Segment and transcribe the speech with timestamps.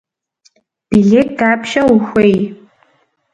[0.89, 2.35] Билет дапщэ ухуей?